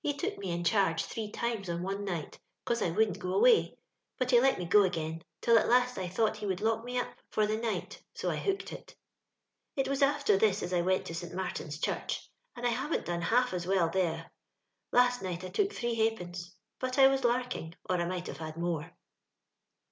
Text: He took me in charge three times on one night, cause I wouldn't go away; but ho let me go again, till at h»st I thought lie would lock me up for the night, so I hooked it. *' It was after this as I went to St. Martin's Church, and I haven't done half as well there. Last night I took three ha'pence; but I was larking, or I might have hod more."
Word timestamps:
He 0.00 0.16
took 0.16 0.38
me 0.38 0.52
in 0.52 0.62
charge 0.62 1.02
three 1.04 1.28
times 1.32 1.68
on 1.68 1.82
one 1.82 2.04
night, 2.04 2.38
cause 2.64 2.80
I 2.82 2.92
wouldn't 2.92 3.18
go 3.18 3.34
away; 3.34 3.76
but 4.16 4.30
ho 4.30 4.36
let 4.36 4.60
me 4.60 4.64
go 4.64 4.84
again, 4.84 5.22
till 5.40 5.58
at 5.58 5.66
h»st 5.68 5.98
I 5.98 6.06
thought 6.08 6.40
lie 6.40 6.46
would 6.46 6.60
lock 6.60 6.84
me 6.84 6.96
up 7.00 7.08
for 7.30 7.48
the 7.48 7.56
night, 7.56 8.00
so 8.14 8.30
I 8.30 8.36
hooked 8.36 8.72
it. 8.72 8.94
*' 9.36 9.76
It 9.76 9.88
was 9.88 10.02
after 10.02 10.36
this 10.38 10.62
as 10.62 10.72
I 10.72 10.82
went 10.82 11.04
to 11.06 11.16
St. 11.16 11.34
Martin's 11.34 11.78
Church, 11.80 12.30
and 12.54 12.64
I 12.64 12.70
haven't 12.70 13.06
done 13.06 13.22
half 13.22 13.52
as 13.52 13.66
well 13.66 13.90
there. 13.90 14.30
Last 14.92 15.20
night 15.20 15.42
I 15.42 15.48
took 15.48 15.72
three 15.72 15.96
ha'pence; 15.96 16.54
but 16.78 16.96
I 16.96 17.08
was 17.08 17.24
larking, 17.24 17.74
or 17.90 17.96
I 17.96 18.04
might 18.06 18.28
have 18.28 18.36
hod 18.38 18.56
more." 18.56 18.92